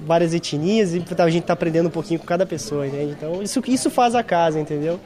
várias 0.05 0.33
etnias 0.33 0.93
e 0.93 1.03
a 1.17 1.29
gente 1.29 1.41
está 1.43 1.53
aprendendo 1.53 1.87
um 1.87 1.91
pouquinho 1.91 2.19
com 2.19 2.25
cada 2.25 2.45
pessoa, 2.45 2.87
entende? 2.87 3.15
Então 3.17 3.41
isso, 3.41 3.61
isso 3.67 3.89
faz 3.89 4.15
a 4.15 4.23
casa, 4.23 4.59
entendeu? 4.59 4.99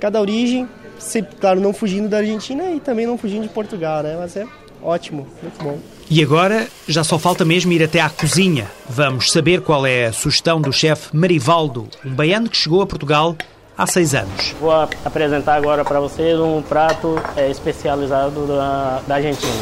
Cada 0.00 0.20
origem, 0.20 0.68
sempre, 0.98 1.36
claro, 1.36 1.60
não 1.60 1.72
fugindo 1.72 2.08
da 2.08 2.18
Argentina 2.18 2.70
e 2.70 2.80
também 2.80 3.06
não 3.06 3.16
fugindo 3.16 3.42
de 3.42 3.48
Portugal, 3.48 4.02
né? 4.02 4.16
Mas 4.18 4.36
é 4.36 4.46
ótimo, 4.82 5.26
muito 5.42 5.62
bom. 5.62 5.78
E 6.08 6.22
agora 6.22 6.68
já 6.86 7.02
só 7.02 7.18
falta 7.18 7.44
mesmo 7.44 7.72
ir 7.72 7.82
até 7.82 8.00
à 8.00 8.08
cozinha. 8.08 8.70
Vamos 8.88 9.32
saber 9.32 9.60
qual 9.60 9.84
é 9.84 10.06
a 10.06 10.12
sugestão 10.12 10.60
do 10.60 10.72
chefe 10.72 11.16
Marivaldo, 11.16 11.88
um 12.04 12.14
baiano 12.14 12.48
que 12.48 12.56
chegou 12.56 12.80
a 12.80 12.86
Portugal 12.86 13.36
há 13.76 13.86
seis 13.86 14.14
anos. 14.14 14.54
Vou 14.60 14.70
apresentar 15.04 15.54
agora 15.56 15.84
para 15.84 15.98
vocês 16.00 16.38
um 16.38 16.62
prato 16.62 17.20
é, 17.36 17.50
especializado 17.50 18.46
da, 18.46 19.02
da 19.06 19.14
Argentina. 19.16 19.52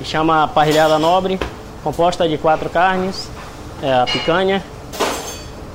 E 0.00 0.04
chama 0.04 0.48
parrilhada 0.48 0.98
nobre, 0.98 1.38
composta 1.82 2.28
de 2.28 2.38
quatro 2.38 2.68
carnes, 2.68 3.28
é, 3.82 3.92
a 3.92 4.06
picanha, 4.06 4.62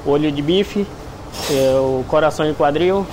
olho 0.06 0.32
de 0.32 0.42
bife, 0.42 0.86
é, 1.50 1.76
o 1.80 2.04
coração 2.08 2.46
de 2.46 2.54
quadril 2.54 3.06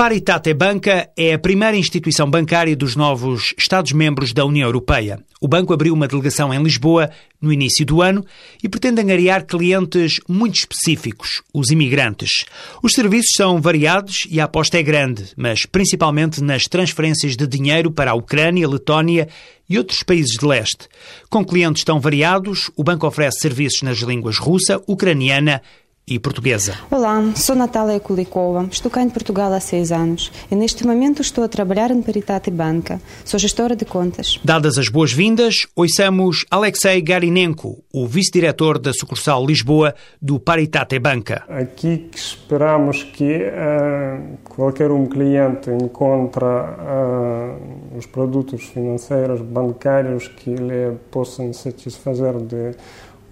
Paritate 0.01 0.51
Banca 0.55 1.11
é 1.15 1.31
a 1.31 1.37
primeira 1.37 1.77
instituição 1.77 2.27
bancária 2.27 2.75
dos 2.75 2.95
novos 2.95 3.53
Estados-membros 3.55 4.33
da 4.33 4.43
União 4.43 4.67
Europeia. 4.67 5.19
O 5.39 5.47
banco 5.47 5.73
abriu 5.73 5.93
uma 5.93 6.07
delegação 6.07 6.51
em 6.51 6.63
Lisboa 6.63 7.11
no 7.39 7.53
início 7.53 7.85
do 7.85 8.01
ano 8.01 8.25
e 8.63 8.67
pretende 8.67 8.99
angariar 8.99 9.45
clientes 9.45 10.19
muito 10.27 10.55
específicos, 10.55 11.43
os 11.53 11.69
imigrantes. 11.69 12.45
Os 12.81 12.93
serviços 12.93 13.33
são 13.37 13.61
variados 13.61 14.27
e 14.27 14.39
a 14.39 14.45
aposta 14.45 14.79
é 14.79 14.81
grande, 14.81 15.25
mas 15.37 15.67
principalmente 15.67 16.41
nas 16.41 16.63
transferências 16.63 17.37
de 17.37 17.45
dinheiro 17.45 17.91
para 17.91 18.09
a 18.09 18.15
Ucrânia, 18.15 18.67
Letónia 18.67 19.27
e 19.69 19.77
outros 19.77 20.01
países 20.01 20.31
de 20.31 20.43
leste. 20.43 20.87
Com 21.29 21.45
clientes 21.45 21.83
tão 21.83 21.99
variados, 21.99 22.71
o 22.75 22.83
banco 22.83 23.05
oferece 23.05 23.39
serviços 23.39 23.83
nas 23.83 23.99
línguas 23.99 24.39
russa, 24.39 24.81
ucraniana 24.87 25.61
e 26.11 26.19
portuguesa. 26.19 26.73
Olá, 26.91 27.23
sou 27.35 27.55
Natália 27.55 27.97
Kulikova, 27.99 28.67
estou 28.69 28.91
cá 28.91 29.01
em 29.01 29.09
Portugal 29.09 29.53
há 29.53 29.61
seis 29.61 29.93
anos 29.93 30.29
e 30.51 30.55
neste 30.55 30.85
momento 30.85 31.21
estou 31.21 31.41
a 31.41 31.47
trabalhar 31.47 31.89
em 31.89 32.01
Paritate 32.01 32.51
Banca. 32.51 32.99
Sou 33.23 33.39
gestora 33.39 33.77
de 33.77 33.85
contas. 33.85 34.37
Dadas 34.43 34.77
as 34.77 34.89
boas-vindas, 34.89 35.67
ouçamos 35.73 36.45
Alexei 36.51 37.01
Garinenko, 37.01 37.81
o 37.93 38.05
vice-diretor 38.05 38.77
da 38.77 38.91
sucursal 38.91 39.45
Lisboa 39.45 39.95
do 40.21 40.37
Paritate 40.37 40.99
Banca. 40.99 41.45
Aqui 41.47 42.09
esperamos 42.13 43.03
que 43.03 43.43
uh, 43.43 44.37
qualquer 44.43 44.91
um 44.91 45.05
cliente 45.05 45.69
encontra 45.69 46.75
uh, 46.77 47.97
os 47.97 48.05
produtos 48.05 48.65
financeiros 48.65 49.39
bancários 49.41 50.27
que 50.27 50.53
lhe 50.53 50.91
possam 51.09 51.53
satisfazer 51.53 52.33
de 52.39 52.75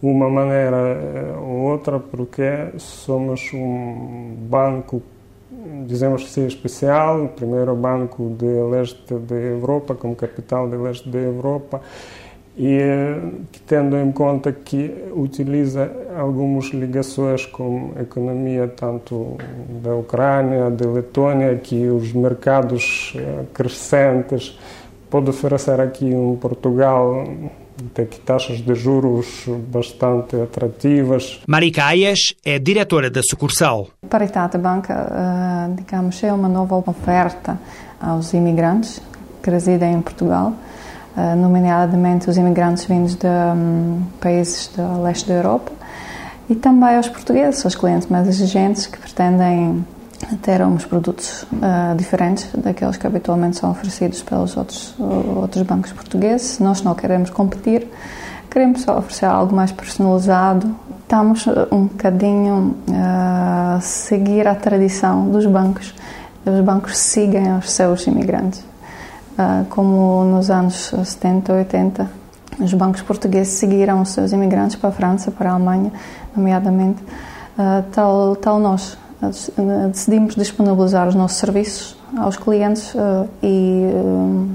uma 0.01 0.29
maneira 0.29 1.38
ou 1.39 1.72
outra, 1.72 2.00
porque 2.00 2.70
somos 2.77 3.51
um 3.53 4.36
banco, 4.50 5.01
dizemos 5.86 6.24
assim, 6.24 6.46
especial, 6.46 7.25
o 7.25 7.27
primeiro 7.29 7.75
banco 7.75 8.34
de 8.38 8.46
leste 8.46 9.13
da 9.13 9.36
Europa, 9.36 9.96
como 9.96 10.15
capital 10.15 10.70
de 10.70 10.77
leste 10.77 11.10
da 11.10 11.20
Europa, 11.20 11.82
e 12.58 12.77
eh, 12.77 13.22
tendo 13.65 13.96
em 13.98 14.12
conta 14.12 14.51
que 14.51 14.94
utiliza 15.15 15.89
algumas 16.18 16.65
ligações 16.65 17.46
com 17.46 17.91
a 17.96 18.01
economia 18.01 18.68
tanto 18.68 19.38
da 19.82 19.96
Ucrânia, 19.96 20.70
da 20.70 20.89
Letônia, 20.89 21.56
que 21.56 21.88
os 21.88 22.12
mercados 22.12 23.13
eh, 23.15 23.46
crescentes 23.53 24.60
pode 25.10 25.29
oferecer 25.29 25.79
aqui 25.79 26.06
em 26.06 26.36
Portugal 26.36 27.25
tem 27.93 28.05
taxas 28.25 28.59
de 28.62 28.75
juros 28.75 29.45
bastante 29.71 30.36
atrativas. 30.36 31.39
Marika 31.48 31.86
Ayas 31.86 32.33
é 32.45 32.59
diretora 32.59 33.09
da 33.09 33.21
sucursal. 33.24 33.88
Paritate 34.09 34.57
Banca, 34.57 34.93
eh, 34.93 35.75
digamos, 35.75 36.24
é 36.24 36.31
uma 36.33 36.50
nova 36.50 36.83
oferta 36.86 37.59
aos 38.00 38.33
imigrantes 38.33 39.01
que 39.41 39.50
residem 39.50 39.93
em 39.93 40.01
Portugal, 40.01 40.53
eh, 41.17 41.36
nomeadamente 41.36 42.29
os 42.29 42.38
imigrantes 42.38 42.86
vindos 42.86 43.15
de 43.15 43.27
um, 43.27 44.03
países 44.19 44.67
do 44.67 45.03
leste 45.03 45.27
da 45.27 45.36
Europa 45.36 45.71
e 46.50 46.55
também 46.55 46.95
aos 46.95 47.07
portugueses, 47.07 47.63
aos 47.63 47.75
clientes 47.75 48.07
mais 48.07 48.27
exigentes 48.27 48.88
que 48.88 48.98
pretendem 48.98 49.86
ter 50.42 50.62
uns 50.62 50.86
produtos 50.86 51.44
uh, 51.44 51.96
diferentes 51.96 52.50
daqueles 52.54 52.98
que 52.98 53.08
habitualmente 53.08 53.58
são 53.58 53.72
oferecidos 53.72 54.22
pelos 54.22 54.58
outros, 54.58 54.94
outros 55.00 55.64
bancos 55.64 55.92
portugueses. 55.92 56.60
Nós 56.60 56.82
não 56.82 56.94
queremos 56.94 57.30
competir, 57.30 57.88
queremos 58.50 58.82
só 58.82 58.98
oferecer 58.98 59.26
algo 59.26 59.56
mais 59.56 59.72
personalizado. 59.72 60.76
Estamos 61.02 61.48
eh, 61.48 61.68
um 61.72 61.86
bocadinho 61.86 62.76
a 62.94 63.78
uh, 63.78 63.82
seguir 63.82 64.48
a 64.48 64.54
tradição 64.54 65.30
dos 65.32 65.46
bancos. 65.48 65.96
Os 66.46 66.62
bancos 66.62 66.98
seguem 66.98 67.58
os 67.58 67.72
seus 67.72 68.06
imigrantes. 68.06 68.60
Uh, 68.60 69.66
como 69.70 70.24
nos 70.26 70.52
anos 70.52 70.94
70, 71.04 71.54
80, 71.54 72.12
os 72.60 72.74
bancos 72.74 73.02
portugueses 73.02 73.54
seguiram 73.54 74.02
os 74.02 74.10
seus 74.10 74.34
imigrantes 74.34 74.76
para 74.76 74.90
a 74.90 74.92
França, 74.92 75.32
para 75.32 75.50
a 75.50 75.54
Alemanha, 75.54 75.94
nomeadamente, 76.36 77.02
tal, 77.94 78.36
tal 78.36 78.60
nós 78.60 78.98
decidimos 79.92 80.36
disponibilizar 80.36 81.08
os 81.08 81.16
nossos 81.16 81.38
serviços 81.38 81.96
aos 82.18 82.38
clientes 82.38 82.94
uh, 82.96 83.30
e 83.44 83.92
uh, 83.94 84.50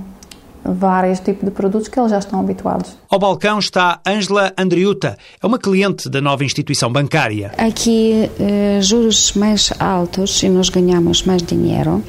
vários 0.65 1.21
tipos 1.21 1.45
de 1.45 1.51
produtos 1.51 1.89
que 1.89 1.99
eles 1.99 2.11
já 2.11 2.19
estão 2.19 2.41
habituados. 2.41 2.97
Ao 3.11 3.19
balcão 3.19 3.59
está 3.59 4.01
Ângela 4.07 4.53
Andriuta, 4.57 5.19
é 5.43 5.47
uma 5.47 5.59
cliente 5.59 6.09
da 6.09 6.21
nova 6.21 6.45
instituição 6.45 6.91
bancária. 6.91 7.53
Aqui 7.59 8.31
uh, 8.41 8.83
juros 8.83 9.35
mais 9.35 9.73
altos 9.79 10.43
e 10.43 10.49
nós 10.49 10.69
ganhamos 10.69 11.23
mais 11.25 11.43
dinheiro. 11.43 12.03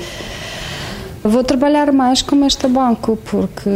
Vou 1.27 1.43
trabalhar 1.43 1.91
mais 1.91 2.21
com 2.21 2.45
este 2.45 2.67
banco 2.67 3.17
porque 3.17 3.67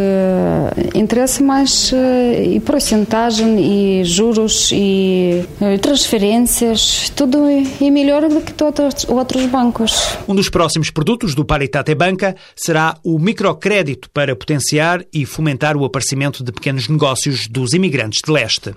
interessa 0.94 1.44
mais 1.44 1.92
eh, 1.92 2.44
e 2.44 2.60
porcentagem 2.60 3.60
e 3.60 4.04
juros 4.04 4.70
e 4.72 5.44
eh, 5.60 5.80
transferências, 5.80 7.12
tudo 7.16 7.40
é 7.48 7.90
melhor 7.90 8.30
do 8.30 8.40
que 8.42 8.54
todos 8.54 9.04
outros 9.10 9.48
bancos. 9.48 10.16
Um 10.28 10.36
dos 10.36 10.48
próximos 10.48 10.92
produtos 10.92 11.34
do 11.34 11.44
Paritate 11.44 11.96
Banca 11.96 12.36
será 12.56 12.96
o 13.04 13.18
microcrédito 13.18 14.12
para 14.12 14.36
potenciar 14.36 15.04
e 15.12 15.26
fomentar 15.26 15.76
o 15.76 15.84
aparecimento 15.84 16.44
de 16.44 16.52
pequenos 16.52 16.88
negócios 16.88 17.48
dos 17.48 17.74
imigrantes 17.74 18.20
de 18.24 18.32
leste. 18.32 18.76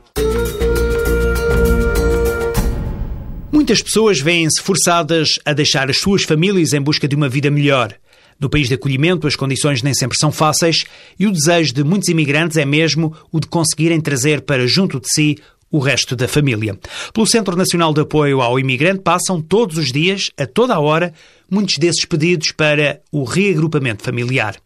Muitas 3.52 3.82
pessoas 3.82 4.18
veem-se 4.18 4.62
forçadas 4.62 5.38
a 5.44 5.52
deixar 5.52 5.90
as 5.90 5.98
suas 5.98 6.22
famílias 6.22 6.72
em 6.72 6.80
busca 6.80 7.06
de 7.06 7.14
uma 7.14 7.28
vida 7.28 7.50
melhor. 7.50 7.94
No 8.38 8.48
país 8.48 8.68
de 8.68 8.74
acolhimento, 8.74 9.26
as 9.26 9.36
condições 9.36 9.82
nem 9.82 9.94
sempre 9.94 10.18
são 10.18 10.32
fáceis 10.32 10.84
e 11.18 11.26
o 11.26 11.32
desejo 11.32 11.72
de 11.72 11.84
muitos 11.84 12.08
imigrantes 12.08 12.56
é 12.56 12.64
mesmo 12.64 13.14
o 13.30 13.40
de 13.40 13.46
conseguirem 13.46 14.00
trazer 14.00 14.42
para 14.42 14.66
junto 14.66 15.00
de 15.00 15.08
si 15.08 15.36
o 15.70 15.78
resto 15.78 16.14
da 16.14 16.28
família. 16.28 16.78
Pelo 17.14 17.26
Centro 17.26 17.56
Nacional 17.56 17.94
de 17.94 18.02
Apoio 18.02 18.42
ao 18.42 18.60
Imigrante 18.60 19.00
passam 19.00 19.40
todos 19.40 19.78
os 19.78 19.90
dias, 19.90 20.30
a 20.36 20.46
toda 20.46 20.74
a 20.74 20.80
hora, 20.80 21.14
muitos 21.52 21.76
desses 21.76 22.06
pedidos 22.06 22.50
para 22.50 23.02
o 23.12 23.24
reagrupamento 23.24 24.02
familiar. 24.02 24.56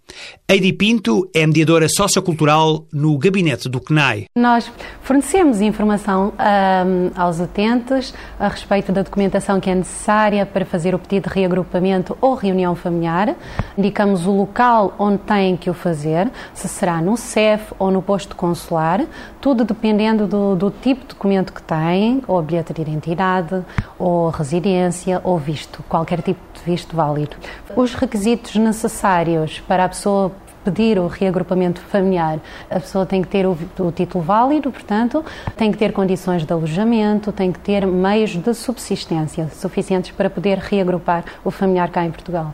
Heidi 0.48 0.72
Pinto 0.72 1.28
é 1.34 1.44
mediadora 1.44 1.88
sociocultural 1.88 2.86
no 2.92 3.18
gabinete 3.18 3.68
do 3.68 3.80
CNAI. 3.80 4.26
Nós 4.38 4.70
fornecemos 5.02 5.60
informação 5.60 6.32
um, 6.38 7.20
aos 7.20 7.40
utentes 7.40 8.14
a 8.38 8.46
respeito 8.46 8.92
da 8.92 9.02
documentação 9.02 9.58
que 9.58 9.68
é 9.68 9.74
necessária 9.74 10.46
para 10.46 10.64
fazer 10.64 10.94
o 10.94 10.98
pedido 11.00 11.28
de 11.28 11.34
reagrupamento 11.34 12.16
ou 12.20 12.36
reunião 12.36 12.76
familiar. 12.76 13.34
Indicamos 13.76 14.24
o 14.24 14.30
local 14.30 14.94
onde 15.00 15.18
têm 15.18 15.56
que 15.56 15.68
o 15.68 15.74
fazer, 15.74 16.30
se 16.54 16.68
será 16.68 17.02
no 17.02 17.16
CEF 17.16 17.74
ou 17.76 17.90
no 17.90 18.00
posto 18.00 18.36
consular, 18.36 19.04
tudo 19.40 19.64
dependendo 19.64 20.28
do, 20.28 20.54
do 20.54 20.70
tipo 20.70 21.00
de 21.00 21.08
documento 21.08 21.52
que 21.52 21.62
têm, 21.62 22.22
ou 22.28 22.40
bilhete 22.40 22.72
de 22.72 22.82
identidade, 22.82 23.64
ou 23.98 24.30
residência, 24.30 25.20
ou 25.24 25.36
visto, 25.36 25.82
qualquer 25.88 26.22
tipo 26.22 26.38
de 26.54 26.60
visto 26.64 26.75
visto 26.76 26.94
válido. 26.94 27.36
Os 27.74 27.94
requisitos 27.94 28.54
necessários 28.56 29.60
para 29.60 29.86
a 29.86 29.88
pessoa 29.88 30.30
pedir 30.62 30.98
o 30.98 31.06
reagrupamento 31.06 31.80
familiar, 31.80 32.40
a 32.68 32.80
pessoa 32.80 33.06
tem 33.06 33.22
que 33.22 33.28
ter 33.28 33.46
o, 33.46 33.56
o, 33.78 33.92
título 33.92 34.22
válido, 34.22 34.70
portanto, 34.70 35.24
tem 35.56 35.70
que 35.70 35.78
ter 35.78 35.92
condições 35.92 36.44
de 36.44 36.52
alojamento, 36.52 37.30
tem 37.30 37.52
que 37.52 37.60
ter 37.60 37.86
meios 37.86 38.36
de 38.36 38.52
subsistência 38.52 39.48
suficientes 39.54 40.10
para 40.10 40.28
poder 40.28 40.58
reagrupar 40.58 41.24
o 41.44 41.52
familiar 41.52 41.88
cá 41.90 42.04
em 42.04 42.10
Portugal. 42.10 42.52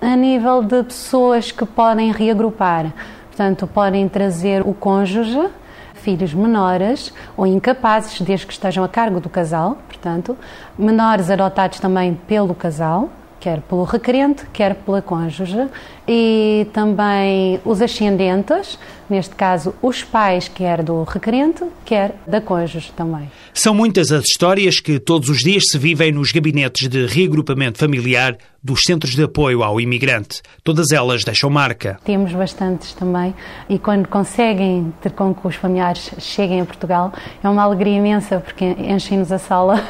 A 0.00 0.16
nível 0.16 0.62
de 0.62 0.82
pessoas 0.82 1.52
que 1.52 1.64
podem 1.64 2.10
reagrupar, 2.10 2.92
portanto, 3.28 3.66
podem 3.68 4.08
trazer 4.08 4.62
o 4.66 4.74
cônjuge, 4.74 5.48
filhos 5.94 6.34
menores 6.34 7.12
ou 7.36 7.46
incapazes, 7.46 8.20
desde 8.20 8.44
que 8.44 8.52
estejam 8.52 8.82
a 8.82 8.88
cargo 8.88 9.20
do 9.20 9.28
casal, 9.28 9.78
portanto, 9.86 10.36
menores 10.76 11.30
adotados 11.30 11.78
também 11.78 12.14
pelo 12.26 12.56
casal, 12.56 13.08
quer 13.42 13.60
pelo 13.60 13.82
requerente, 13.82 14.46
quer 14.52 14.76
pela 14.76 15.02
cônjuge, 15.02 15.68
e 16.06 16.64
também 16.72 17.60
os 17.64 17.82
ascendentes, 17.82 18.78
neste 19.10 19.34
caso 19.34 19.74
os 19.82 20.04
pais, 20.04 20.46
quer 20.46 20.80
do 20.80 21.02
requerente, 21.02 21.64
quer 21.84 22.14
da 22.24 22.40
cônjuge 22.40 22.92
também. 22.92 23.28
São 23.54 23.74
muitas 23.74 24.10
as 24.10 24.24
histórias 24.24 24.80
que 24.80 24.98
todos 24.98 25.28
os 25.28 25.40
dias 25.40 25.64
se 25.68 25.78
vivem 25.78 26.10
nos 26.10 26.32
gabinetes 26.32 26.88
de 26.88 27.04
reagrupamento 27.04 27.78
familiar 27.78 28.38
dos 28.62 28.82
centros 28.82 29.14
de 29.14 29.22
apoio 29.24 29.62
ao 29.62 29.78
imigrante. 29.78 30.40
Todas 30.64 30.90
elas 30.90 31.22
deixam 31.22 31.50
marca. 31.50 31.98
Temos 32.02 32.32
bastantes 32.32 32.94
também 32.94 33.34
e 33.68 33.78
quando 33.78 34.08
conseguem 34.08 34.92
ter 35.02 35.12
com 35.12 35.34
que 35.34 35.46
os 35.46 35.54
familiares 35.54 36.12
cheguem 36.18 36.62
a 36.62 36.64
Portugal 36.64 37.12
é 37.44 37.48
uma 37.48 37.62
alegria 37.62 37.98
imensa 37.98 38.40
porque 38.40 38.64
enchem-nos 38.64 39.30
a 39.30 39.38
sala 39.38 39.84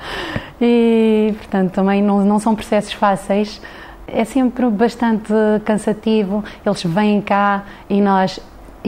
e, 0.60 1.32
portanto, 1.38 1.72
também 1.72 2.02
não, 2.02 2.22
não 2.22 2.38
são 2.38 2.54
processos 2.54 2.92
fáceis. 2.92 3.58
É 4.06 4.24
sempre 4.26 4.68
bastante 4.68 5.32
cansativo. 5.64 6.44
Eles 6.64 6.82
vêm 6.82 7.22
cá 7.22 7.64
e 7.88 8.02
nós 8.02 8.38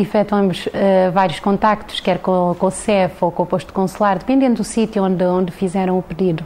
efetuamos 0.00 0.66
uh, 0.66 1.12
vários 1.12 1.40
contactos, 1.40 2.00
quer 2.00 2.18
com, 2.18 2.54
com 2.58 2.66
o 2.66 2.70
CEF 2.70 3.16
ou 3.20 3.30
com 3.30 3.42
o 3.42 3.46
posto 3.46 3.72
consular, 3.72 4.18
dependendo 4.18 4.56
do 4.56 4.64
sítio 4.64 5.02
onde, 5.02 5.24
onde 5.24 5.52
fizeram 5.52 5.98
o 5.98 6.02
pedido. 6.02 6.44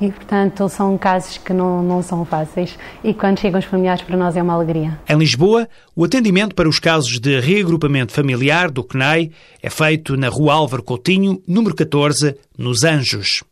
E, 0.00 0.10
portanto, 0.10 0.68
são 0.68 0.96
casos 0.98 1.38
que 1.38 1.52
não, 1.52 1.82
não 1.82 2.02
são 2.02 2.24
fáceis 2.24 2.78
e 3.02 3.14
quando 3.14 3.40
chegam 3.40 3.58
os 3.58 3.64
familiares 3.64 4.02
para 4.02 4.16
nós 4.16 4.36
é 4.36 4.42
uma 4.42 4.52
alegria. 4.52 4.98
Em 5.08 5.16
Lisboa, 5.16 5.66
o 5.94 6.04
atendimento 6.04 6.54
para 6.54 6.68
os 6.68 6.78
casos 6.78 7.18
de 7.18 7.40
reagrupamento 7.40 8.12
familiar 8.12 8.70
do 8.70 8.84
CNAI 8.84 9.30
é 9.62 9.70
feito 9.70 10.16
na 10.16 10.28
Rua 10.28 10.54
Álvaro 10.54 10.82
Coutinho, 10.82 11.42
número 11.48 11.74
14, 11.74 12.36
nos 12.58 12.84
Anjos. 12.84 13.42